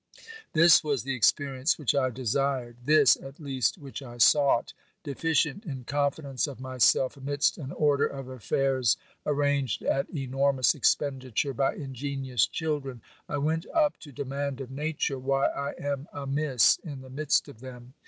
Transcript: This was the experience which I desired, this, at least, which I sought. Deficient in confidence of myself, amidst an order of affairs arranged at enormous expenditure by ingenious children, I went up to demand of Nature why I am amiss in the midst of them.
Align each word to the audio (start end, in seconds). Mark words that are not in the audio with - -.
This 0.53 0.83
was 0.83 1.03
the 1.03 1.13
experience 1.13 1.77
which 1.77 1.93
I 1.93 2.09
desired, 2.09 2.77
this, 2.85 3.17
at 3.17 3.39
least, 3.39 3.77
which 3.77 4.01
I 4.01 4.17
sought. 4.17 4.73
Deficient 5.03 5.63
in 5.63 5.83
confidence 5.83 6.47
of 6.47 6.59
myself, 6.59 7.17
amidst 7.17 7.59
an 7.59 7.71
order 7.71 8.07
of 8.07 8.27
affairs 8.27 8.97
arranged 9.27 9.83
at 9.83 10.09
enormous 10.09 10.73
expenditure 10.73 11.53
by 11.53 11.75
ingenious 11.75 12.47
children, 12.47 13.03
I 13.29 13.37
went 13.37 13.67
up 13.75 13.99
to 13.99 14.11
demand 14.11 14.59
of 14.59 14.71
Nature 14.71 15.19
why 15.19 15.49
I 15.49 15.73
am 15.77 16.07
amiss 16.11 16.77
in 16.83 17.01
the 17.01 17.09
midst 17.11 17.47
of 17.47 17.59
them. 17.59 17.93